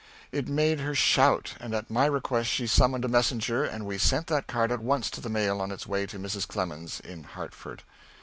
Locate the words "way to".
5.85-6.17